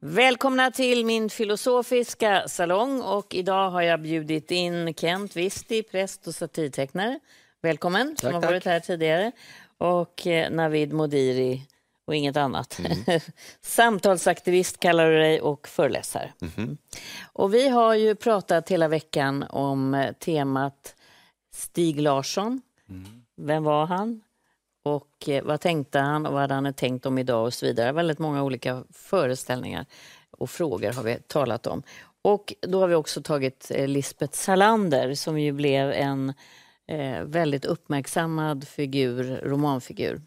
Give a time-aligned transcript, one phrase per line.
[0.00, 6.34] Välkomna till min filosofiska salong och idag har jag bjudit in Kent Visti, präst och
[6.34, 7.20] satirtecknare.
[7.62, 9.32] Välkommen, som har varit här tidigare.
[9.78, 11.66] Och eh, Navid Modiri
[12.04, 12.78] och inget annat.
[12.78, 13.20] Mm.
[13.60, 16.32] Samtalsaktivist kallar du dig och föreläsare.
[16.56, 16.76] Mm.
[17.32, 20.94] Och vi har ju pratat hela veckan om eh, temat
[21.54, 22.62] Stig Larsson.
[22.88, 23.22] Mm.
[23.36, 24.20] Vem var han?
[24.94, 27.92] Och eh, vad tänkte han och vad hade han tänkt om idag och så vidare.
[27.92, 29.86] Väldigt många olika föreställningar
[30.30, 31.82] och frågor har vi talat om.
[32.22, 36.34] Och då har vi också tagit eh, Lisbeth Salander som ju blev en
[36.86, 40.20] eh, väldigt uppmärksammad figur, romanfigur.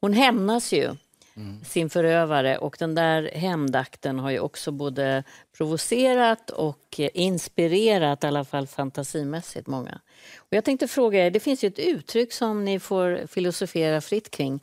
[0.00, 0.90] Hon hämnas ju
[1.36, 1.64] mm.
[1.64, 5.24] sin förövare och den där hämndakten har ju också både
[5.56, 10.00] provocerat och inspirerat, i alla fall fantasimässigt, många.
[10.36, 14.30] Och jag tänkte fråga er, det finns ju ett uttryck som ni får filosofera fritt
[14.30, 14.60] kring.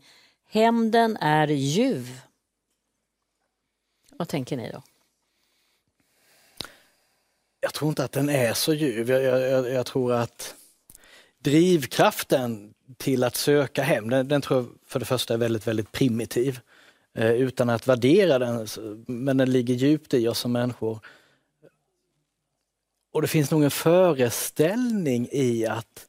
[0.50, 2.22] Hämnden är ljuv.
[4.12, 4.84] Vad tänker ni då?
[7.62, 9.10] Jag tror inte att den är så ljuv.
[9.10, 10.56] Jag, jag, jag tror att
[11.40, 15.92] drivkraften till att söka hem, den, den, tror jag för det första är väldigt, väldigt
[15.92, 16.60] primitiv.
[17.14, 18.68] Eh, utan att värdera den,
[19.08, 21.00] men den ligger djupt i oss som människor.
[23.12, 26.08] Och det finns nog en föreställning i att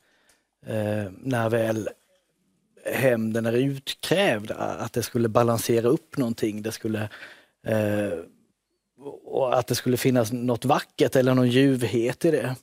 [0.67, 1.89] eh, när väl
[2.85, 6.63] hämnden är utkrävd, att det skulle balansera upp någonting.
[6.63, 7.09] Det skulle,
[7.67, 8.19] eh,
[9.25, 12.57] och att det skulle finnas något vackert eller någon ljuvhet i det.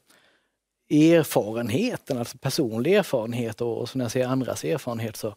[0.89, 5.35] Erfarenheten, alltså personlig erfarenhet och, och när jag ser andras erfarenhet så,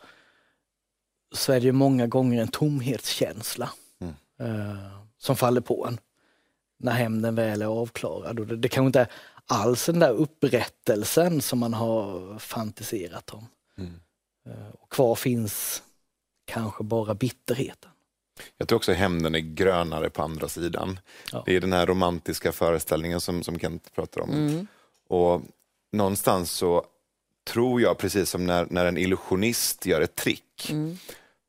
[1.34, 3.70] så är det ju många gånger en tomhetskänsla
[4.00, 4.14] mm.
[4.41, 4.76] eh,
[5.19, 6.00] som faller på en
[6.78, 8.41] när hämnden väl är avklarad.
[8.41, 9.08] Och det, det kanske inte är
[9.47, 13.46] alls den där upprättelsen som man har fantiserat om.
[13.78, 14.00] Mm.
[14.46, 15.82] Eh, och kvar finns
[16.44, 17.91] kanske bara bitterheten.
[18.56, 21.00] Jag tror också hämnden är grönare på andra sidan.
[21.32, 21.42] Ja.
[21.46, 24.30] Det är den här romantiska föreställningen som, som Kent pratar om.
[24.30, 24.66] Mm.
[25.10, 25.43] Och
[25.93, 26.84] någonstans så
[27.44, 30.98] tror jag, precis som när, när en illusionist gör ett trick, mm.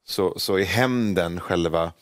[0.04, 1.94] så, så är hämnden själva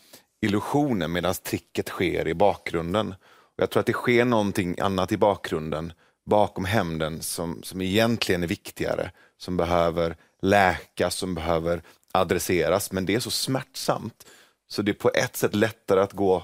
[0.41, 3.15] illusionen medan tricket sker i bakgrunden.
[3.31, 5.93] Och jag tror att det sker någonting annat i bakgrunden,
[6.25, 11.81] bakom hämnden, som, som egentligen är viktigare, som behöver läkas, som behöver
[12.11, 12.91] adresseras.
[12.91, 14.25] Men det är så smärtsamt,
[14.67, 16.43] så det är på ett sätt lättare att gå,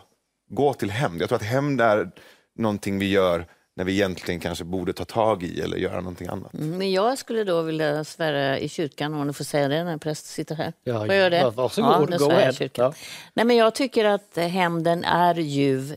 [0.49, 1.21] gå till hämnd.
[1.21, 2.11] Jag tror att hämnd är
[2.55, 6.53] någonting vi gör när vi egentligen kanske borde ta tag i eller göra någonting annat.
[6.53, 9.97] Mm, men jag skulle då vilja svära i kyrkan, om du får säga det när
[9.97, 10.73] präst sitter här.
[10.83, 11.49] Ja, får jag göra det?
[11.55, 12.69] Varsågod, ja, go ahead.
[12.73, 12.93] Ja.
[13.33, 15.95] Nej, men jag tycker att hämnden är ljuv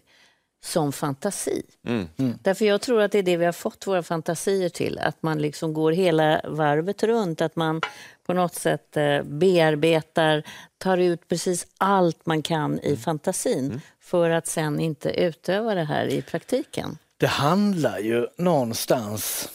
[0.61, 1.63] som fantasi.
[1.87, 2.09] Mm.
[2.17, 2.39] Mm.
[2.43, 4.99] Därför jag tror att det är det vi har fått våra fantasier till.
[4.99, 7.41] Att man liksom går hela varvet runt.
[7.41, 7.81] Att man
[8.27, 10.43] på något sätt eh, bearbetar,
[10.79, 12.99] tar ut precis allt man kan i mm.
[12.99, 13.81] fantasin mm.
[14.01, 16.99] för att sen inte utöva det här i praktiken.
[17.19, 19.51] Det handlar ju någonstans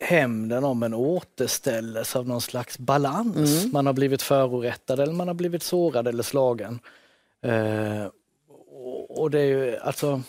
[0.00, 3.60] hämnden om en återställelse av någon slags balans.
[3.62, 3.72] Mm.
[3.72, 6.80] Man har blivit förorättad eller man har blivit sårad eller slagen.
[7.42, 8.06] Eh,
[9.08, 10.22] och det är ju alltså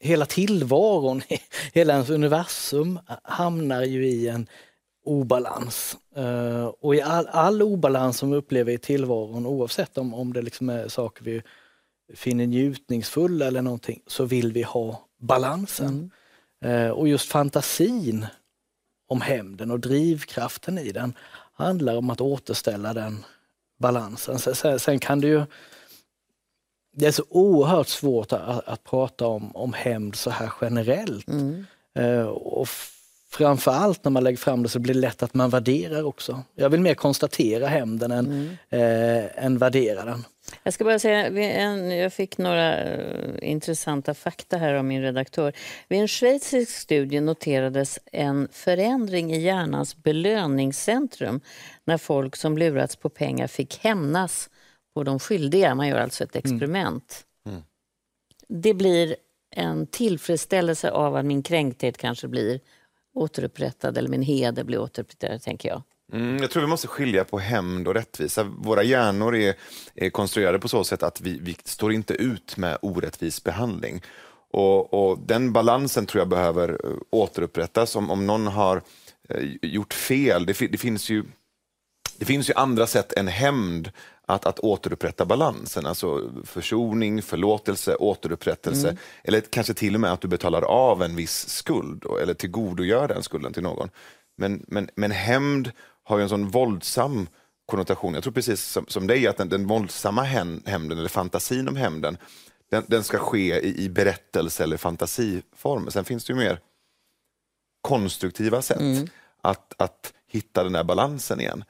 [0.00, 1.22] hela tillvaron,
[1.72, 4.46] hela ens universum hamnar ju i en
[5.04, 5.96] obalans.
[6.18, 10.42] Uh, och i all, all, obalans som vi upplever i tillvaron, oavsett om, om det
[10.42, 11.42] liksom är saker vi
[12.14, 16.10] finner njutningsfulla eller någonting, så vill vi ha balansen.
[16.60, 16.86] Mm.
[16.86, 18.26] Uh, och just fantasin
[19.08, 21.14] om hämnden och drivkraften i den
[21.52, 23.24] handlar om att återställa den
[23.78, 24.38] balansen.
[24.38, 25.42] Sen, sen kan det ju
[26.92, 31.28] det är så oerhört svårt att, att prata om, om hämnd så här generellt.
[31.28, 31.66] Mm.
[31.98, 32.68] Uh, och
[33.30, 36.42] framförallt när man lägger fram det så blir det lätt att man värderar också.
[36.54, 38.56] Jag vill mer konstatera hämnden än, mm.
[38.68, 40.24] eh, än värdera den.
[40.62, 41.30] Jag ska bara säga,
[41.96, 45.52] jag fick några uh, intressanta fakta här av min redaktör.
[45.88, 51.40] Vid en schweizisk studie noterades en förändring i hjärnans belöningscentrum
[51.84, 54.50] när folk som lurats på pengar fick hämnas
[54.94, 55.74] på de skyldiga.
[55.74, 56.40] Man gör alltså ett mm.
[56.44, 57.24] experiment.
[57.46, 57.56] Mm.
[57.56, 57.66] Mm.
[58.48, 59.16] Det blir
[59.50, 62.60] en tillfredsställelse av att min kränkthet kanske blir
[63.14, 65.82] återupprättad eller min heder blir återupprättad, tänker jag.
[66.12, 68.44] Mm, jag tror vi måste skilja på hämnd och rättvisa.
[68.44, 69.54] Våra hjärnor är,
[69.94, 74.02] är konstruerade på så sätt att vi, vi står inte ut med orättvis behandling.
[74.50, 77.96] Och, och, Den balansen tror jag behöver eh, återupprättas.
[77.96, 78.82] Om, om någon har
[79.28, 81.24] eh, gjort fel, det, det, finns ju,
[82.18, 83.90] det finns ju andra sätt än hämnd
[84.26, 85.86] att, att återupprätta balansen.
[85.86, 88.88] Alltså försoning, förlåtelse, återupprättelse.
[88.88, 89.00] Mm.
[89.24, 93.22] Eller kanske till och med att du betalar av en viss skuld eller tillgodogör den
[93.22, 93.90] skulden till någon.
[94.36, 95.72] Men, men, men hämnd
[96.06, 97.28] har ju en sån våldsam
[97.66, 98.14] konnotation.
[98.14, 102.18] Jag tror precis som, som dig att den, den våldsamma hämnden, eller fantasin om hämnden,
[102.70, 105.90] den, den, ska ske i, i berättelse eller fantasiform.
[105.90, 106.60] Sen finns det ju mer
[107.80, 109.08] konstruktiva sätt mm.
[109.42, 111.64] att, att hitta den där balansen igen.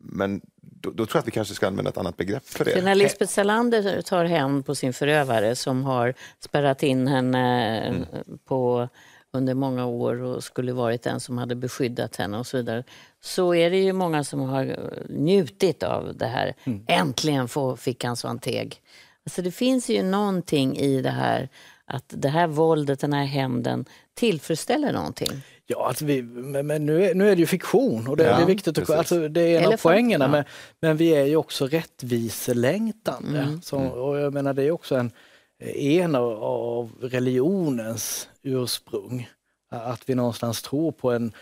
[0.00, 2.70] Men då, då, tror jag att vi kanske ska använda ett annat begrepp för det.
[2.70, 8.04] För när Lisbeth Salander tar hem på sin förövare som har spärrat in henne mm.
[8.44, 8.88] på
[9.32, 12.84] under många år och skulle varit den som hade beskyddat henne och så vidare.
[13.20, 14.76] Så är det ju många som har
[15.08, 16.54] njutit av det här.
[16.64, 16.84] Mm.
[16.88, 18.80] Äntligen få, fick han så en teg.
[19.26, 21.48] Alltså det finns ju någonting i det här
[21.84, 23.84] att det här våldet, den här hämnden
[24.14, 25.42] tillfredsställer någonting.
[25.66, 28.42] Ja, alltså vi, men nu är, nu är det ju fiktion och det, ja, det
[28.42, 30.24] är viktigt att alltså Det är en Elefant, av poängerna.
[30.24, 30.30] Ja.
[30.30, 30.44] Men,
[30.80, 33.38] men vi är ju också rättviselängtande.
[33.38, 33.62] Mm.
[33.62, 35.12] Så, och jag menar det är också en,
[35.60, 39.28] en av, religionens ursprung.
[39.70, 41.32] Att vi någonstans tror på en,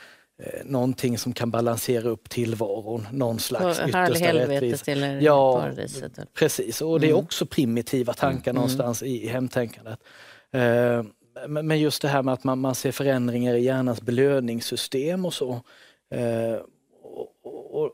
[0.43, 4.93] eh, någonting som kan balansera upp tillvaron, någon slags yttersta rättvisa.
[4.93, 6.13] eller ja, paradiset.
[6.35, 7.25] Precis, och det är mm.
[7.25, 8.55] också primitiva tankar mm.
[8.55, 10.01] någonstans i hemtänkandet.
[10.53, 11.03] Eh,
[11.49, 15.53] men just det här med att man, ser förändringar i hjärnans belöningssystem och så.
[16.15, 16.61] Eh,
[17.03, 17.91] och, och,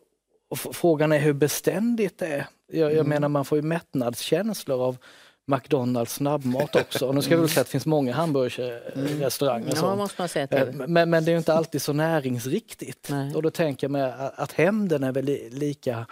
[0.49, 2.47] och, frågan är hur beständigt det är.
[2.73, 3.09] Jag, jag mm.
[3.09, 4.97] menar man får ju mättnadskänslor av
[5.47, 7.07] McDonalds snabbmat också.
[7.07, 9.77] Och nu ska vi väl säga att det finns många hamburgerrestauranger.
[9.85, 10.09] Mm.
[10.51, 13.11] Ja, eh, men, men, det är inte alltid så näringsriktigt.
[13.11, 13.35] Nej.
[13.35, 16.07] Och då tänker jag mig att hämnden är väl lika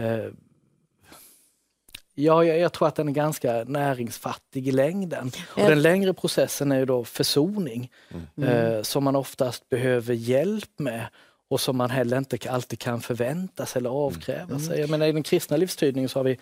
[0.00, 0.32] eh,
[2.16, 5.30] Ja, jag, jag, tror att den är ganska näringsfattig i längden.
[5.46, 7.90] Och den längre processen är ju då försoning
[8.36, 8.48] mm.
[8.48, 11.06] eh, som man oftast behöver hjälp med
[11.50, 14.60] och som man heller inte alltid kan förvänta sig eller avkräva mm.
[14.60, 14.80] sig.
[14.80, 16.38] Jag menar, I den kristna livstydningen så har vi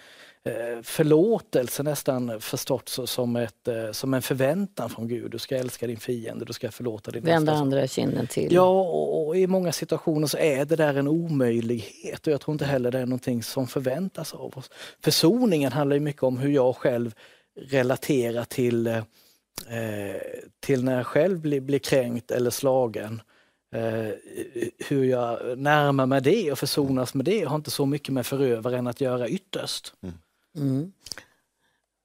[0.82, 5.30] förlåtelse nästan förstått som, ett, eh, som en förväntan från Gud.
[5.30, 8.52] Du ska älska din fiende, du ska förlåta din Vända andra kinden till.
[8.52, 12.52] Ja, och, och, i många situationer så är det där en omöjlighet och jag tror
[12.52, 14.70] inte heller det är någonting som förväntas av oss.
[15.04, 17.14] Försoningen handlar ju mycket om hur jag själv
[17.60, 19.02] relaterar till, eh,
[20.60, 23.22] till när jag själv blir, blir kränkt eller slagen.
[23.74, 24.14] Eh,
[24.88, 28.86] hur jag närmar mig det och försonas med det har inte så mycket med förövaren
[28.86, 29.94] att göra ytterst.
[30.02, 30.14] Mm.
[30.56, 30.92] Mm.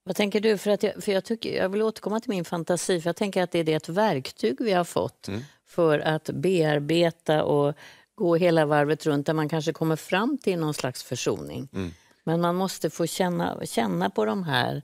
[0.03, 0.57] Vad tänker du?
[0.57, 3.43] För, att jag, för jag, tycker, jag vill återkomma till min fantasi, för jag tänker
[3.43, 5.41] att det är ett verktyg vi har fått mm.
[5.65, 7.73] för att bearbeta och
[8.15, 11.69] gå hela varvet runt där man kanske kommer fram till någon slags försoning.
[11.73, 11.93] Mm.
[12.23, 14.81] Men man måste få känna, känna på de här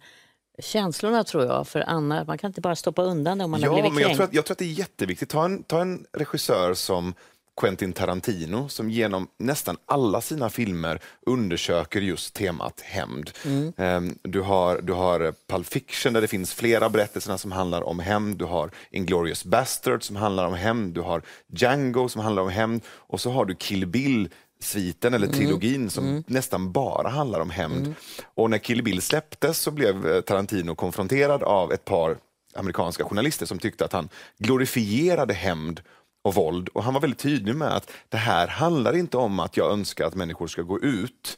[0.60, 3.68] känslorna tror jag, för Anna, man kan inte bara stoppa undan det om man ja,
[3.68, 5.30] har blivit men jag tror, att, jag tror att det är jätteviktigt.
[5.30, 7.14] Ta en, ta en regissör som
[7.62, 13.32] Quentin Tarantino som genom nästan alla sina filmer undersöker just temat hämnd.
[13.46, 13.74] Mm.
[13.78, 18.00] Ehm, du, har, du har Pulp Fiction där det finns flera berättelser som handlar om
[18.00, 18.38] hämnd.
[18.38, 20.94] Du har Inglourious Bastard som handlar om hämnd.
[20.94, 22.82] Du har Django som handlar om hämnd.
[22.88, 24.30] Och så har du Kill Bill
[24.60, 25.38] sviten eller mm.
[25.38, 25.90] trilogin mm.
[25.90, 26.24] som mm.
[26.28, 27.86] nästan bara handlar om hämnd.
[27.86, 27.94] Mm.
[28.36, 32.18] Och när Kill Bill släpptes så blev eh, Tarantino konfronterad av ett par
[32.56, 35.82] amerikanska journalister som tyckte att han glorifierade hämnd
[36.24, 36.70] och våld.
[36.70, 40.06] Och han var väldigt tydlig med att det här handlar inte om att jag önskar
[40.06, 41.38] att människor ska gå ut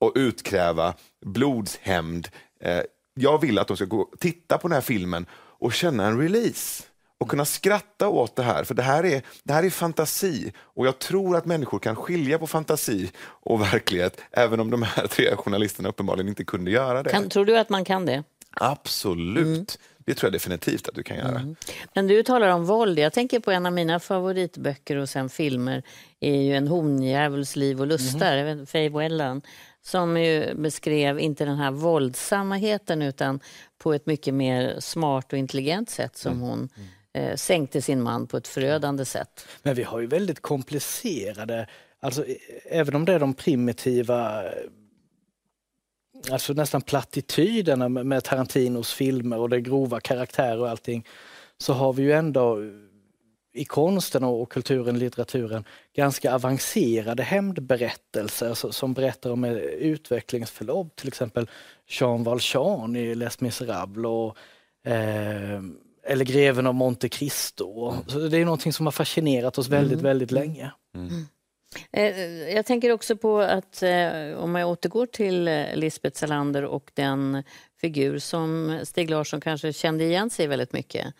[0.00, 2.28] och utkräva blodshämnd.
[2.60, 2.80] Eh,
[3.14, 6.84] jag vill att de ska gå titta på den här filmen och känna en release
[7.22, 10.52] och kunna skratta åt det här, för det här, är, det här är fantasi.
[10.58, 15.06] Och jag tror att människor kan skilja på fantasi och verklighet, även om de här
[15.10, 17.10] tre journalisterna uppenbarligen inte kunde göra det.
[17.10, 18.24] Kan, tror du att man kan det?
[18.50, 19.46] Absolut.
[19.46, 19.66] Mm.
[20.06, 21.38] Det tror jag definitivt att du kan göra.
[21.38, 21.56] Mm.
[21.94, 22.98] Men du talar om våld.
[22.98, 25.82] Jag tänker på en av mina favoritböcker och sen filmer
[26.20, 28.66] är ju En honjävuls liv och lustar, mm.
[28.66, 29.42] Faye Wellan
[29.84, 33.40] som ju beskrev inte den här våldsamheten utan
[33.78, 36.42] på ett mycket mer smart och intelligent sätt som mm.
[36.42, 39.46] hon mm eh, sänkte sin man på ett förödande sätt.
[39.62, 41.66] Men vi har ju väldigt komplicerade,
[42.00, 42.24] alltså
[42.64, 44.44] även om det är de primitiva
[46.30, 51.06] alltså nästan plattityderna med Tarantinos filmer och det grova karaktärer och allting,
[51.58, 52.58] så har vi ju ändå
[53.54, 55.64] i konsten och kulturen, litteraturen,
[55.96, 60.96] ganska avancerade hämndberättelser som berättar om utvecklingsförlopp.
[60.96, 61.48] Till exempel
[61.86, 64.36] Jean Valjean i Les Misérables och
[64.92, 65.62] eh,
[66.04, 67.94] eller Greven av Monte Cristo.
[68.06, 70.04] Så det är någonting som har fascinerat oss väldigt, mm.
[70.04, 70.72] väldigt länge.
[70.94, 71.26] Mm.
[71.92, 72.20] Eh,
[72.54, 77.42] jag tänker också på att eh, om jag återgår till eh, Lisbeth Salander och den
[77.80, 81.14] figur som Stig Larsson kanske kände igen sig väldigt mycket.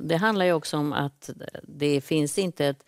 [0.00, 1.30] Det handlar ju också om att
[1.62, 2.84] det finns inte ett,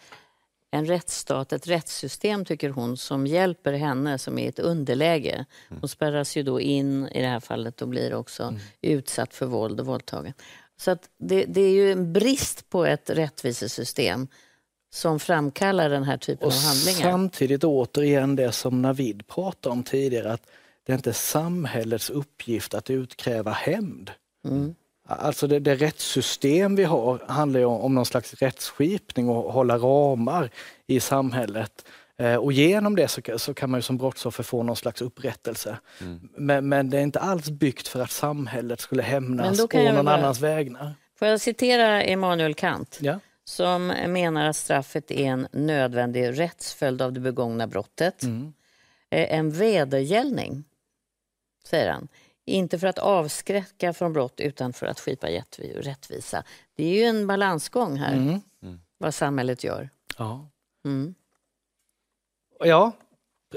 [0.71, 5.35] en rättsstat, ett rättssystem tycker hon, som hjälper henne som är i ett underläge.
[5.35, 5.81] Mm.
[5.81, 8.61] Hon spärras ju då in i det här fallet och blir också mm.
[8.81, 10.33] utsatt för våld och våldtagen.
[10.77, 14.29] Så att det, det är ju en brist på ett rättvisesystem
[14.91, 17.11] som framkallar den här typen och av handlingar.
[17.11, 20.47] Samtidigt återigen det som Navid pratade om tidigare, att
[20.87, 24.11] det är inte samhällets uppgift att utkräva hämnd.
[24.45, 24.75] Mm.
[25.09, 30.51] Alltså det, det rättssystem vi har handlar om, om någon slags rättsskipning och hålla ramar
[30.87, 31.85] i samhället.
[32.19, 35.79] Eh, och genom det så, så, kan man ju som brottsoffer få någon slags upprättelse.
[36.01, 36.29] Mm.
[36.37, 40.17] Men, men, det är inte alls byggt för att samhället skulle hämnas på någon bara...
[40.17, 40.95] annans vägnar.
[41.19, 42.99] Får jag citera Emanuel Kant?
[43.01, 43.19] Ja
[43.49, 48.23] som menar att straffet är en nödvändig rättsföljd av det begångna brottet.
[48.23, 48.53] Mm.
[49.11, 50.65] Eh, en vedergällning,
[51.65, 52.09] säger han.
[52.45, 55.29] Inte för att avskräcka från brott utan för att skipa
[55.75, 56.45] rättvisa.
[56.75, 58.41] Det är ju en balansgång här, mm.
[58.99, 59.91] vad samhället gör.
[60.19, 60.49] Ja.
[60.85, 61.15] Mm.
[62.59, 62.93] ja,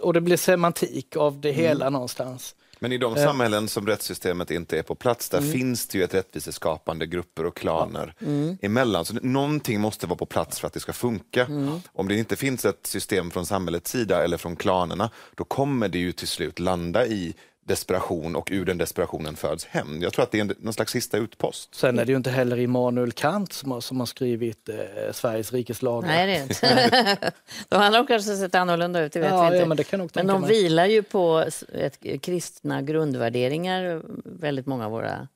[0.01, 1.93] och det blir semantik av det hela mm.
[1.93, 2.55] någonstans.
[2.81, 3.23] Men i de eh.
[3.23, 5.51] samhällen som rättssystemet inte är på plats, där mm.
[5.51, 8.57] finns det ju ett rättviseskapande grupper och klaner mm.
[8.61, 9.05] emellan.
[9.05, 11.45] Så någonting måste vara på plats för att det ska funka.
[11.45, 11.81] Mm.
[11.93, 15.99] Om det inte finns ett system från samhällets sida eller från klanerna, då kommer det
[15.99, 17.35] ju till slut landa i
[17.71, 20.03] desperation och ur den desperationen föds hämnd.
[20.03, 21.75] Jag tror att det är någon slags sista utpost.
[21.75, 24.75] Sen är det ju inte heller Immanuel Kant som har, som har skrivit eh,
[25.11, 26.07] Sveriges rikes lagar.
[26.07, 27.31] Nej, det är inte.
[27.69, 29.57] de har nog kanske sett annorlunda ut, det vet ja, vi inte.
[29.57, 30.49] Ja, men, det kan nog men de mig.
[30.49, 35.27] vilar ju på ett, kristna grundvärderingar, väldigt många av våra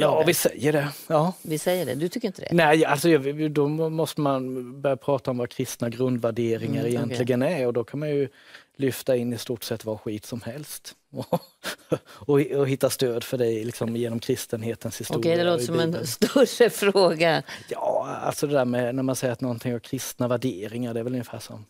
[0.00, 0.88] Ja, vi säger det.
[1.06, 1.32] Ja.
[1.42, 1.94] Vi säger det.
[1.94, 2.48] Du tycker inte det?
[2.52, 3.08] Nej, alltså,
[3.48, 7.62] då måste man börja prata om vad kristna grundvärderingar mm, egentligen okay.
[7.62, 8.28] är och då kan man ju
[8.76, 10.94] lyfta in i stort sett vad skit som helst.
[12.02, 15.20] och, och, hitta stöd för det liksom, genom kristenhetens historia.
[15.20, 17.42] Okej, det låter som en större fråga.
[17.68, 21.04] Ja, alltså det där med när man säger att någonting har kristna värderingar, det är
[21.04, 21.64] väl ungefär som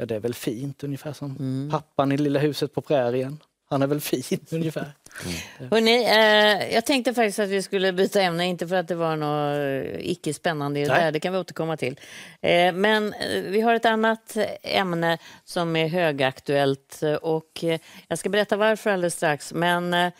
[0.00, 1.70] Ja, det är väl fint, ungefär som mm.
[1.70, 3.38] pappan i Lilla huset på prärien.
[3.70, 4.92] Han är väl fin ungefär.
[5.24, 5.70] Mm.
[5.70, 9.16] Hörrni, eh, jag tänkte faktiskt att vi skulle byta ämne, inte för att det var
[9.16, 12.00] något icke spännande i det där, det kan vi återkomma till.
[12.40, 18.28] Eh, men eh, vi har ett annat ämne som är högaktuellt och eh, jag ska
[18.28, 19.52] berätta varför alldeles strax.
[19.52, 20.12] Men eh,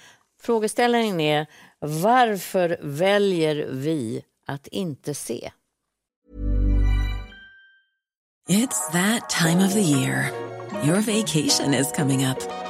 [0.43, 1.47] frågeställningen är
[1.79, 5.51] varför väljer vi att inte se?
[8.49, 10.33] It's that time of the year.
[10.85, 12.70] Your vacation is coming up.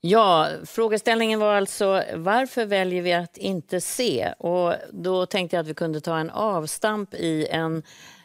[0.00, 4.32] Ja, frågeställningen var alltså varför väljer vi att inte se?
[4.38, 7.82] Och då tänkte jag att vi kunde ta en avstamp i en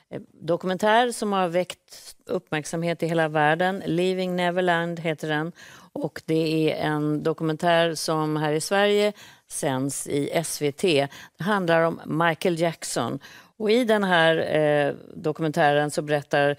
[0.10, 3.84] eh, dokumentär som har väckt uppmärksamhet i hela världen.
[3.86, 5.52] Leaving Neverland heter den.
[5.94, 9.14] Och det är en dokumentär som här i Sverige
[9.48, 10.82] sänds i SVT.
[10.82, 11.10] Det
[11.40, 13.20] handlar om Michael Jackson.
[13.58, 16.58] Och I den här eh, dokumentären så berättar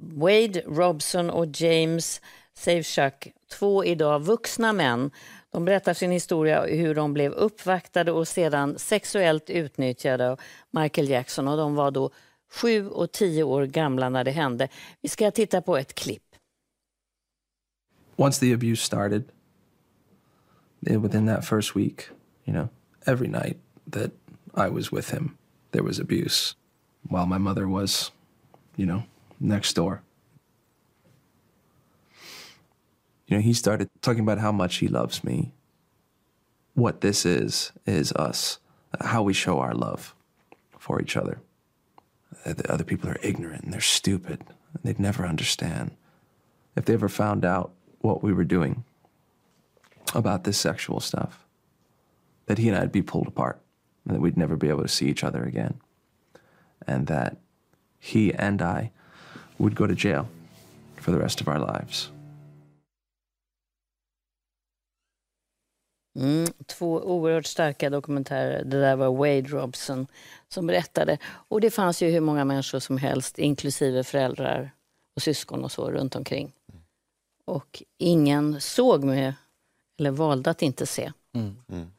[0.00, 2.20] Wade Robson och James
[2.58, 5.10] Savchuk, två idag vuxna män.
[5.50, 11.48] De berättar sin historia hur de blev uppvaktade och sedan sexuellt utnyttjade av Michael Jackson.
[11.48, 12.10] Och de var då
[12.50, 14.68] sju och tio år gamla när det hände.
[15.00, 16.22] Vi ska titta på ett klipp.
[18.16, 19.24] Once the abuse started,
[20.80, 22.02] within that first week,
[22.44, 22.68] you know,
[23.06, 23.56] every night
[23.90, 24.10] that
[24.56, 25.36] I was with him,
[25.70, 26.56] there was abuse
[27.02, 28.12] while my mother was,
[28.76, 29.02] you know,
[29.38, 30.02] next door.
[33.28, 35.52] You know, he started talking about how much he loves me.
[36.74, 38.58] What this is, is us,
[39.00, 40.14] how we show our love
[40.78, 41.40] for each other.
[42.44, 44.44] Uh, the other people are ignorant and they're stupid.
[44.72, 45.92] And they'd never understand.
[46.74, 48.84] if they ever found out what we were doing
[50.14, 51.44] about this sexual stuff,
[52.46, 53.60] that he and I'd be pulled apart
[54.04, 55.80] and that we'd never be able to see each other again.
[56.86, 57.36] And that
[57.98, 58.92] he and I
[59.58, 60.28] would go to jail
[60.96, 62.10] for the rest of our lives.
[66.18, 68.64] Mm, två oerhört starka dokumentärer.
[68.64, 70.06] Det där var Wade Robson
[70.48, 71.18] som berättade.
[71.24, 74.70] Och det fanns ju hur många människor som helst, inklusive föräldrar
[75.16, 76.52] och syskon och så runt omkring.
[77.44, 79.34] Och ingen såg med,
[79.98, 81.12] eller valde att inte se.
[81.34, 81.56] Mm.
[81.68, 81.90] Mm.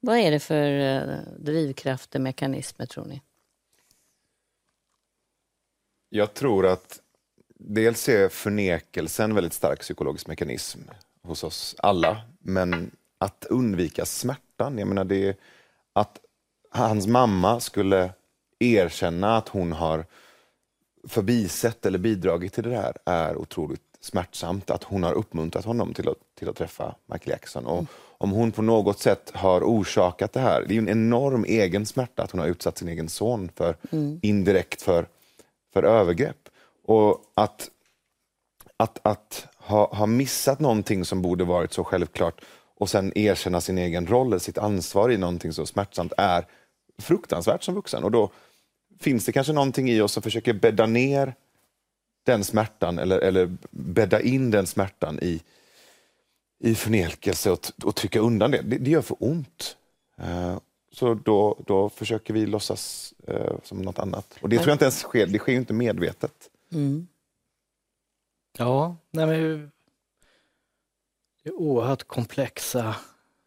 [0.00, 3.22] Vad är det för uh, drivkrafter, mekanismer tror ni?
[6.08, 7.00] Jag tror att
[7.54, 10.80] dels är förnekelsen en väldigt stark psykologisk mekanism
[11.22, 12.22] hos oss alla.
[12.46, 15.36] Men att undvika smärtan, jag menar det
[15.92, 16.18] att
[16.70, 18.10] hans mamma skulle
[18.58, 20.04] erkänna att hon har
[21.08, 24.70] förbisett eller bidragit till det här är otroligt smärtsamt.
[24.70, 27.66] Att hon har uppmuntrat honom till att, till att träffa Michael Jackson.
[27.66, 27.84] Och
[28.18, 32.22] om hon på något sätt har orsakat det här, det är en enorm egen smärta
[32.22, 34.20] att hon har utsatt sin egen son för mm.
[34.22, 35.06] indirekt för,
[35.72, 36.48] för övergrepp.
[36.84, 37.70] Och att,
[38.76, 42.40] att, att ha, ha missat någonting som borde varit så självklart
[42.76, 46.46] och sen erkänna sin egen roll, eller sitt ansvar i någonting så smärtsamt är
[46.98, 48.04] fruktansvärt som vuxen.
[48.04, 48.30] Och då
[49.00, 51.34] finns det kanske någonting i oss som försöker bädda ner
[52.24, 55.40] den smärtan eller, eller bädda in den smärtan i,
[56.60, 58.62] i förnekelse och, och trycka undan det.
[58.62, 58.78] det.
[58.78, 59.76] det gör för ont.
[60.20, 60.58] Uh,
[60.92, 64.34] så då, då försöker vi låtsas uh, som något annat.
[64.40, 66.50] Och det tror jag inte ens sker, det sker ju inte medvetet.
[66.72, 67.06] Mm.
[68.58, 69.70] Ja, nej men
[71.42, 72.96] det är oerhört komplexa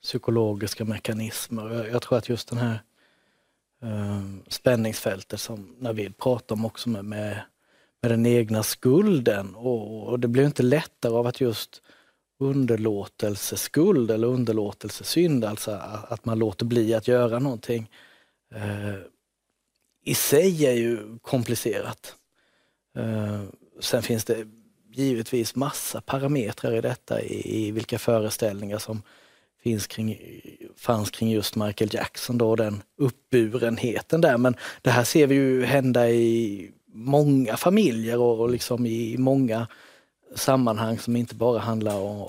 [0.02, 1.88] psykologiska mekanismer.
[1.92, 2.82] Jag, tror att just den här
[3.82, 7.42] ehm, spänningsfältet som Navid pratar om också med, med,
[8.02, 11.82] med den egna skulden och, och, det blir inte lättare av att just
[12.40, 15.72] underlåtelseskuld eller underlåtelsesynd, alltså
[16.10, 17.90] att man låter bli att göra någonting,
[18.54, 18.96] eh,
[20.04, 22.15] i sig är ju komplicerat.
[22.96, 23.43] Eh,
[23.80, 24.48] sen finns det
[24.97, 29.01] givetvis massa parametrar i detta, i, i vilka föreställningar som
[29.63, 30.19] finns kring,
[30.77, 34.38] fanns kring just Michael Jackson då, den uppburenheten där.
[34.38, 39.67] Men det här ser vi ju hända i många familjer och, och liksom i många
[40.36, 42.21] sammanhang som inte bara handlar om,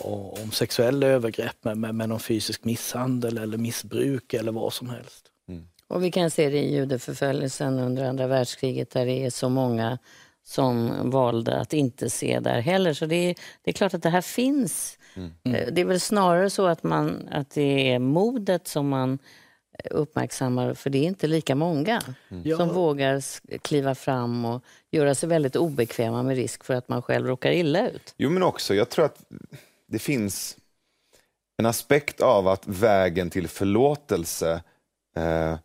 [0.43, 5.25] om sexuella övergrepp men, men om fysisk misshandel eller missbruk eller vad som helst.
[5.49, 5.69] Mm.
[5.89, 9.99] Och vi kan se det i judeförföljelsen under andra världskriget där det är så många
[10.49, 12.93] som valde att inte se där heller.
[12.93, 14.99] Så det är, det är klart att det här finns.
[15.15, 15.31] Mm.
[15.45, 19.19] Eh, det är väl snarare så att, man, att det är modet som man
[19.91, 22.43] uppmärksammar, för det är inte lika många mm.
[22.43, 22.73] som ja.
[22.73, 23.23] vågar
[23.59, 27.91] kliva fram och göra sig väldigt obekväma med risk för att man själv råkar illa
[27.91, 28.15] ut.
[28.17, 29.23] Jo, men också, jag tror att
[29.87, 30.57] det finns
[31.59, 34.63] en aspekt av att vägen till förlåtelse
[35.17, 35.57] eh,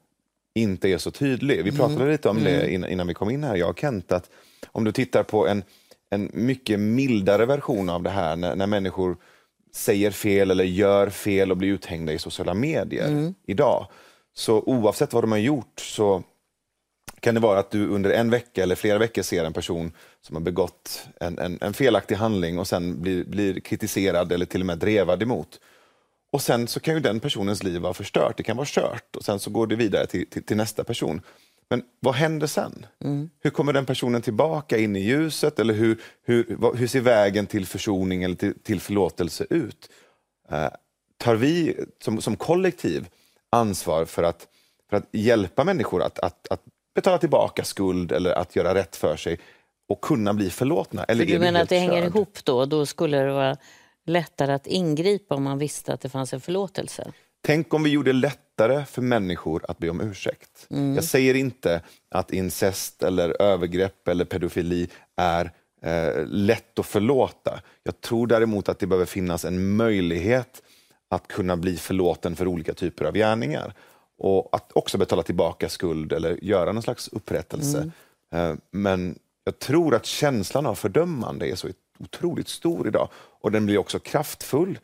[0.55, 1.63] inte är så tydlig.
[1.63, 2.09] Vi pratade mm.
[2.09, 2.53] lite om mm.
[2.53, 4.29] det innan, innan, vi kom in här, jag och Kent, att
[4.71, 5.63] om du tittar på en,
[6.09, 9.17] en mycket mildare version av det här när, när människor
[9.75, 13.33] säger fel eller gör fel och blir uthängda i sociala medier mm.
[13.47, 13.87] idag.
[14.33, 16.23] Så oavsett vad de har gjort så
[17.19, 20.35] kan det vara att du under en vecka eller flera veckor ser en person som
[20.35, 24.65] har begått en, en, en felaktig handling och sen blir, blir kritiserad eller till och
[24.65, 25.59] med drevad emot.
[26.31, 29.25] Och sen så kan ju den personens liv vara förstört, det kan vara kört och
[29.25, 31.21] sen så går det vidare till, till, till nästa person.
[31.73, 32.85] Men vad händer sen?
[33.03, 33.29] Mm.
[33.39, 35.59] Hur kommer den personen tillbaka in i ljuset?
[35.59, 39.89] Eller hur, hur, hur ser vägen till försoning eller till, till förlåtelse ut?
[40.51, 40.67] Uh,
[41.17, 43.07] tar vi som, som kollektiv
[43.49, 44.47] ansvar för att,
[44.89, 46.61] för att hjälpa människor att, att, att
[46.95, 49.39] betala tillbaka skuld eller att göra rätt för sig
[49.89, 51.03] och kunna bli förlåtna?
[51.03, 52.65] Eller för du menar att det hänger ihop då?
[52.65, 53.57] Då skulle det vara
[54.05, 57.11] lättare att ingripa om man visste att det fanns en förlåtelse?
[57.45, 58.13] Tänk om vi gjorde
[58.57, 60.67] lättare för människor att be om ursäkt.
[60.69, 60.95] Mm.
[60.95, 67.61] Jag säger inte att incest eller övergrepp eller pedofili är eh, lätt att förlåta.
[67.83, 70.61] Jag tror däremot att det behöver finnas en möjlighet
[71.09, 73.73] att kunna bli förlåten för olika typer av gärningar.
[74.17, 77.91] Och att också betala tillbaka skuld eller göra någon slags upprättelse.
[78.31, 78.51] Mm.
[78.51, 81.67] Eh, men jag tror att känslan av fördömande är så
[81.99, 83.09] otroligt stor idag
[83.41, 84.79] och den blir också kraftfull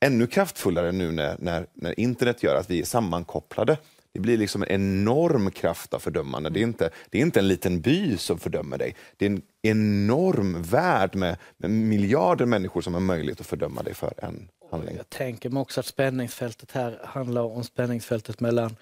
[0.00, 3.78] ännu kraftfullare nu när, när, när internet gör att vi är sammankopplade.
[4.12, 6.50] Det blir liksom en enorm kraft av fördömande.
[6.50, 8.96] Det är, inte, det är inte en liten by som fördömer dig.
[9.16, 13.94] Det är en enorm värld med, med miljarder människor som har möjlighet att fördöma dig
[13.94, 14.96] för en handling.
[14.96, 18.76] Jag tänker mig också att spänningsfältet här handlar om spänningsfältet mellan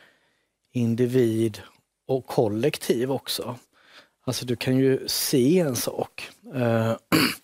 [0.73, 1.63] individ
[2.07, 3.57] och kollektiv också.
[4.25, 6.31] Alltså du kan ju se en sak.
[6.55, 6.93] Eh,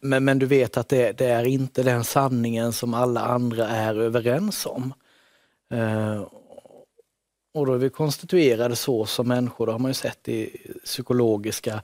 [0.00, 3.94] Men, men du vet att det, det, är inte den sanningen som alla andra är
[3.94, 4.94] överens om.
[5.74, 6.26] Eh,
[7.54, 11.82] och då är vi konstituerade så som människor, det har man ju sett i psykologiska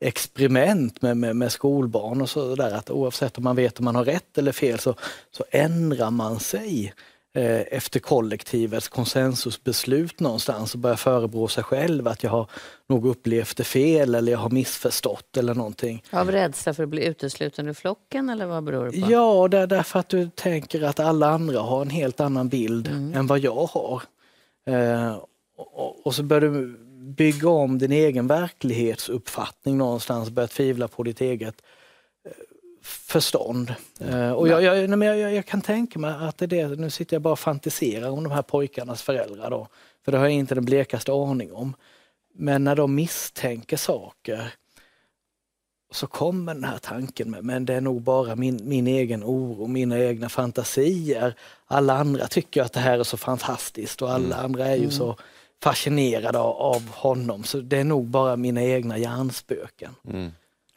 [0.00, 3.94] experiment med, med, med skolbarn och så där att oavsett om man vet om man
[3.94, 4.94] har rätt eller fel så,
[5.30, 6.94] så ändrar man sig
[7.34, 12.50] efter kollektivets konsensusbeslut någonstans och börjar förebrå sig själv att jag har
[12.88, 16.02] nog upplevt det fel eller jag har missförstått eller någonting.
[16.10, 19.12] Av rädsla för att bli utesluten ur flocken eller vad beror det på?
[19.12, 22.88] Ja, det är därför att du tänker att alla andra har en helt annan bild
[22.88, 23.14] mm.
[23.14, 24.02] än vad jag har.
[24.66, 25.16] Eh,
[25.56, 26.78] och, och, så börjar du
[27.16, 31.77] bygga om din egen verklighetsuppfattning någonstans, börja tvivla på ditt eget eh,
[32.88, 33.74] förstånd.
[34.00, 37.14] Eh, och jag, jag, jag, jag, kan tänka mig att det är det, nu sitter
[37.14, 39.68] jag bara och fantiserar om de här pojkarnas föräldrar då,
[40.04, 41.74] för det har jag inte den blekaste aning om.
[42.34, 44.52] Men när de misstänker saker
[45.90, 49.66] så kommer den här tanken med, men det är nog bara min, min egen oro,
[49.66, 51.34] mina egna fantasier.
[51.66, 54.44] Alla andra tycker att det här är så fantastiskt och alla mm.
[54.44, 54.90] andra är ju mm.
[54.90, 55.16] så
[55.62, 57.44] fascinerade av honom.
[57.44, 59.94] Så det är nog bara mina egna hjärnspöken.
[60.08, 60.30] Mm.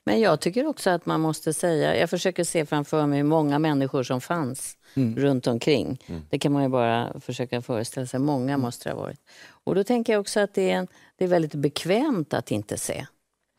[0.04, 3.60] Men jag tycker också att man måste säga, jag försöker se framför mig hur många
[3.60, 5.16] människor som fanns mm.
[5.16, 6.00] runt omkring.
[6.08, 6.22] Mm.
[6.30, 8.62] Det kan man ju bara försöka föreställa sig, många mm.
[8.62, 9.20] måste det ha varit.
[9.64, 10.88] Och då tänker jag också att det är, en,
[11.18, 13.06] det är väldigt bekvämt att inte se.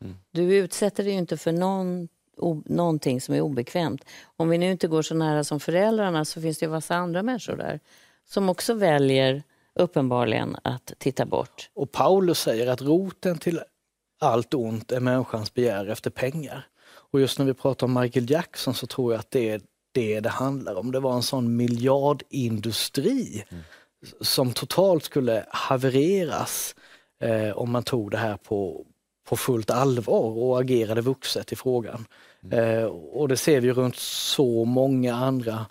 [0.03, 0.15] Mm.
[0.31, 4.05] Du utsätter dig ju inte för någon, o, någonting som är obekvämt.
[4.37, 7.23] Om vi nu inte går så nära som föräldrarna så finns det ju massa andra
[7.23, 7.79] människor där
[8.29, 9.43] som också väljer
[9.75, 11.69] uppenbarligen att titta bort.
[11.73, 13.59] Och Paulus säger att roten till
[14.19, 16.67] allt ont är människans begär efter pengar.
[17.11, 20.19] Och just när vi pratar om Michael Jackson så tror jag att det är det
[20.19, 20.91] det handlar om.
[20.91, 23.63] Det var en sån miljardindustri mm.
[24.21, 26.75] som totalt skulle havereras
[27.21, 28.85] eh, om man tog det här på,
[29.29, 32.05] på fullt allvar och agerade vuxet i frågan.
[32.43, 32.59] Mm.
[32.59, 35.65] Eh, och det ser vi runt så många andra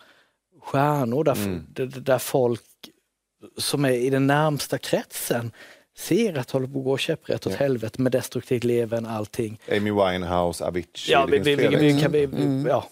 [0.63, 1.67] stjärnor där, mm.
[1.77, 2.63] där folk
[3.57, 5.53] som är i den närmsta kretsen
[5.97, 7.59] ser att det håller på att gå käpprätt åt ja.
[7.59, 9.61] helvete med destruktivt leven, allting.
[9.71, 12.67] Amy Winehouse, Avicii, ja, vi, vi, vi, vi, kan, vi, mm.
[12.67, 12.89] ja.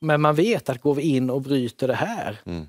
[0.00, 2.66] Men man vet att går vi in och bryter det här mm.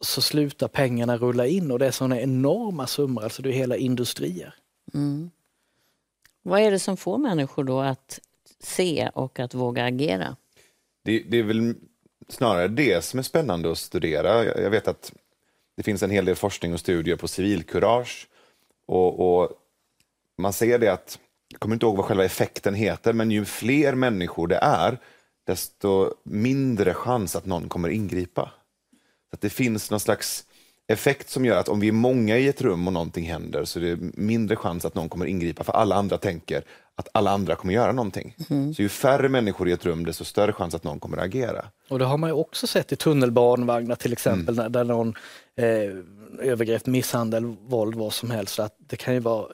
[0.00, 3.76] så slutar pengarna rulla in och det är sådana enorma summor, alltså det är hela
[3.76, 4.54] industrier.
[4.94, 5.30] Mm.
[6.42, 8.20] Vad är det som får människor då att
[8.60, 10.36] se och att våga agera?
[11.04, 11.74] Det, det är väl
[12.28, 14.44] snarare det som är spännande att studera.
[14.44, 15.12] Jag vet att
[15.76, 18.28] det finns en hel del forskning och studier på civilkurage.
[18.88, 19.50] Och, och
[20.38, 23.94] man ser det att, jag kommer inte ihåg vad själva effekten heter, men ju fler
[23.94, 24.98] människor det är,
[25.46, 28.52] desto mindre chans att någon kommer ingripa.
[29.30, 30.46] Så att det finns någon slags
[30.88, 33.78] effekt som gör att om vi är många i ett rum och någonting händer så
[33.78, 37.56] är det mindre chans att någon kommer ingripa för alla andra tänker att alla andra
[37.56, 38.36] kommer göra någonting.
[38.50, 38.74] Mm.
[38.74, 41.64] Så ju färre människor i ett rum desto större chans att någon kommer agera.
[41.88, 44.72] Och det har man ju också sett i tunnelbanevagnar till exempel mm.
[44.72, 45.14] där någon
[45.56, 48.58] eh, övergrepp, misshandel, våld, vad som helst.
[48.58, 49.46] Att det kan ju vara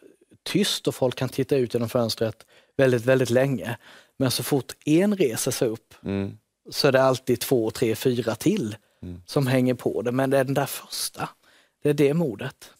[0.42, 3.76] tyst och folk kan titta ut genom fönstret väldigt, väldigt länge.
[4.16, 6.38] Men så fort en reser sig upp mm.
[6.70, 9.22] så är det alltid två, tre, fyra till mm.
[9.26, 10.12] som hänger på det.
[10.12, 11.28] Men det är den där första,
[11.82, 12.70] det är det modet.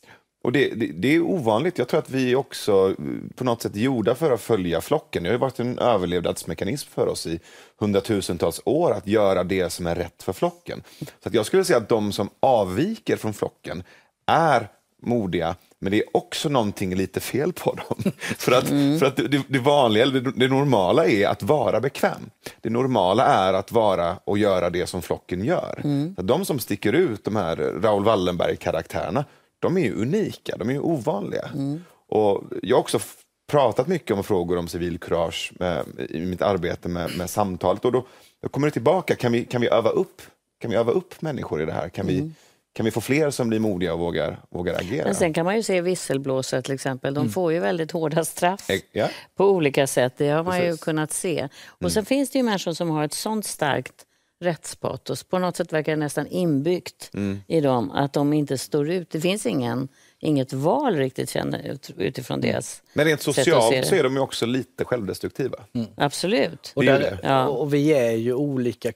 [0.44, 1.78] Och det, det, det, är ovanligt.
[1.78, 5.22] Jag tror att vi också eh, på något sätt gjorda för att följa flocken.
[5.22, 7.40] Det har varit en överlevnadsmekanism för oss i
[7.78, 10.82] hundratusentals år att göra det som är rätt för flocken.
[10.98, 13.82] Så jag skulle säga att de som avviker från flocken
[14.26, 14.68] är
[15.04, 18.12] modiga, men det är också någonting lite fel på dem.
[18.20, 18.98] för att, mm.
[18.98, 22.30] för att det, det vanliga, det, det, normala är att vara bekväm.
[22.60, 25.80] Det normala är att vara och göra det som flocken gör.
[25.84, 26.14] Mm.
[26.18, 29.24] De som sticker ut, de här Raoul Wallenberg-karaktärerna,
[29.58, 31.50] de är ju unika, de är ju ovanliga.
[31.54, 31.84] Mm.
[32.08, 33.00] Och jag har också
[33.46, 35.52] pratat mycket om frågor om civilkurage
[36.08, 37.84] i mitt arbete med, med samtalet.
[37.84, 38.06] Och då,
[38.42, 40.22] då kommer det tillbaka, kan vi, kan, vi öva upp,
[40.60, 41.88] kan vi öva upp människor i det här?
[41.88, 42.34] Kan vi mm.
[42.74, 45.04] Kan vi få fler som blir modiga och vågar, vågar agera?
[45.04, 47.14] Men sen kan man ju se visselblåsare till exempel.
[47.14, 47.32] De mm.
[47.32, 49.08] får ju väldigt hårda straff ja.
[49.36, 50.14] på olika sätt.
[50.16, 50.72] Det har man Precis.
[50.72, 51.48] ju kunnat se.
[51.66, 51.90] Och mm.
[51.90, 53.94] sen finns det ju människor som har ett sånt starkt
[54.40, 55.24] rättspatos.
[55.24, 57.40] På något sätt verkar det nästan inbyggt mm.
[57.46, 59.10] i dem att de inte står ut.
[59.10, 59.88] Det finns ingen,
[60.20, 62.50] inget val riktigt känner, utifrån mm.
[62.50, 65.58] deras Men rent socialt så är de ju också lite självdestruktiva.
[65.72, 65.86] Mm.
[65.96, 66.72] Absolut.
[66.76, 67.46] Och, där, ja.
[67.46, 68.92] och vi är ju olika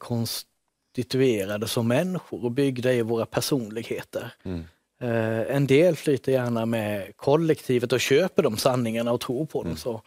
[0.98, 4.32] konstituerade som människor och byggda i våra personligheter.
[4.44, 4.64] Mm.
[5.02, 9.66] Uh, en del flyter gärna med kollektivet och köper de sanningarna och tror på dem.
[9.66, 9.76] Mm.
[9.76, 10.02] Så.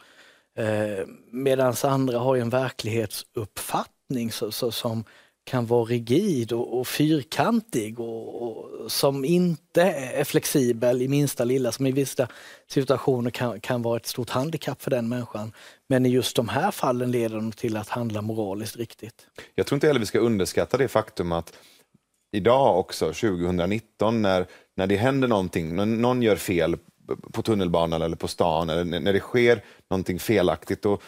[0.59, 5.03] Uh, Medan andra har en verklighetsuppfattning så, så, som
[5.51, 11.71] kan vara rigid och, och fyrkantig och, och, som inte är flexibel i minsta lilla,
[11.71, 12.27] som i vissa
[12.67, 15.53] situationer kan, kan vara ett stort handikapp för den människan.
[15.89, 19.27] Men i just de här fallen leder de till att handla moraliskt riktigt.
[19.55, 21.53] Jag tror inte heller vi ska underskatta det faktum att
[22.31, 26.77] idag också, 2019, när, när det händer någonting, när någon gör fel
[27.31, 31.01] på tunnelbanan eller på stan, eller när det sker någonting felaktigt, och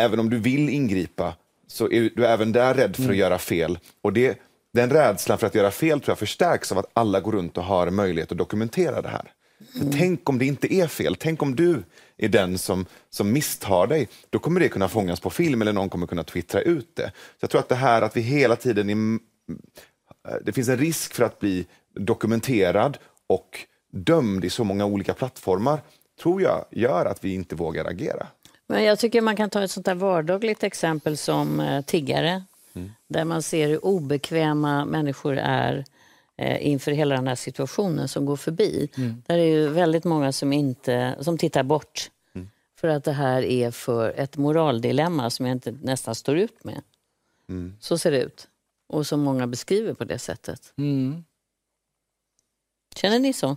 [0.00, 1.34] även om du vill ingripa
[1.68, 3.18] så är du även där rädd för att mm.
[3.18, 3.78] göra fel.
[4.02, 4.38] Och det,
[4.72, 7.64] den rädslan för att göra fel tror jag förstärks av att alla går runt och
[7.64, 9.32] har möjlighet att dokumentera det här.
[9.74, 9.92] Mm.
[9.92, 11.82] Tänk om det inte är fel, tänk om du
[12.16, 14.08] är den som, som misstar dig.
[14.30, 17.12] Då kommer det kunna fångas på film eller någon kommer kunna twittra ut det.
[17.14, 19.18] Så Jag tror att det här att vi hela tiden är,
[20.44, 23.58] det finns en risk för att bli dokumenterad och
[23.92, 25.80] dömd i så många olika plattformar
[26.22, 28.26] tror jag gör att vi inte vågar agera.
[28.68, 32.44] Men jag tycker man kan ta ett sånt där vardagligt exempel som eh, tiggare.
[32.72, 32.90] Mm.
[33.08, 35.84] Där man ser hur obekväma människor är
[36.36, 38.88] eh, inför hela den här situationen som går förbi.
[38.96, 39.22] Mm.
[39.26, 42.10] Där är ju väldigt många som, inte, som tittar bort.
[42.34, 42.50] Mm.
[42.76, 46.82] För att det här är för ett moraldilemma som jag inte nästan står ut med.
[47.48, 47.76] Mm.
[47.80, 48.48] Så ser det ut.
[48.86, 50.72] Och som många beskriver på det sättet.
[50.76, 51.24] Mm.
[52.96, 53.56] Känner ni så?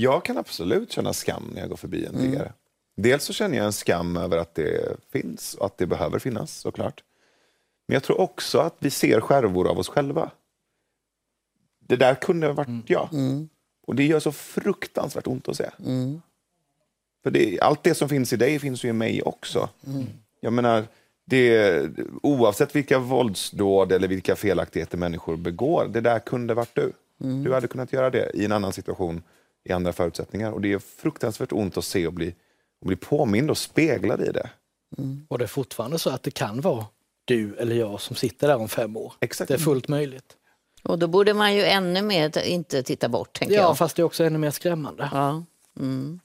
[0.00, 2.42] Jag kan absolut känna skam när jag går förbi en tiggare.
[2.42, 2.52] Mm.
[2.96, 6.58] Dels så känner jag en skam över att det finns och att det behöver finnas
[6.58, 7.04] såklart.
[7.86, 10.30] Men jag tror också att vi ser skärvor av oss själva.
[11.80, 12.82] Det där kunde ha varit mm.
[12.86, 13.08] jag.
[13.12, 13.48] Mm.
[13.86, 15.70] Och det gör så fruktansvärt ont att se.
[15.86, 16.22] Mm.
[17.22, 19.68] För det, allt det som finns i dig finns ju i mig också.
[19.86, 20.06] Mm.
[20.40, 20.84] Jag menar,
[21.24, 21.90] det,
[22.22, 26.92] oavsett vilka våldsdåd eller vilka felaktigheter människor begår, det där kunde varit du.
[27.20, 27.44] Mm.
[27.44, 29.22] Du hade kunnat göra det i en annan situation
[29.64, 30.52] i andra förutsättningar.
[30.52, 32.34] Och det är fruktansvärt ont att se och bli,
[32.80, 34.50] och bli påmind och speglad i det.
[34.98, 35.26] Mm.
[35.28, 36.86] Och det är fortfarande så att det kan vara
[37.24, 39.12] du eller jag som sitter där om fem år.
[39.20, 39.48] Exakt.
[39.48, 40.36] Det är fullt möjligt.
[40.82, 43.38] Och då borde man ju ännu mer inte titta bort.
[43.38, 43.78] Tänker ja, jag.
[43.78, 45.08] fast det är också ännu mer skrämmande.
[45.12, 45.44] Ja,
[45.80, 46.20] mm.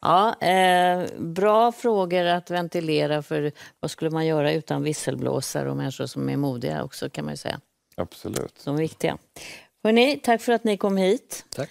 [0.00, 6.06] ja eh, bra frågor att ventilera för vad skulle man göra utan visselblåsare och människor
[6.06, 7.60] som är modiga också kan man ju säga.
[7.96, 8.58] Absolut.
[8.58, 9.18] Som viktiga.
[9.84, 11.44] Hörrni, tack för att ni kom hit.
[11.54, 11.70] Tack.